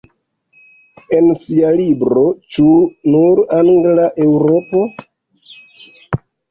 [1.17, 2.25] En sia libro
[2.57, 2.65] "Ĉu
[3.17, 4.85] nur-angla Eŭropo?